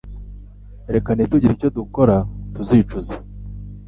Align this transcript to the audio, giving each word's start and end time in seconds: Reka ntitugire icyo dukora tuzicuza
Reka 0.93 1.09
ntitugire 1.13 1.53
icyo 1.55 1.69
dukora 1.77 2.15
tuzicuza 2.53 3.13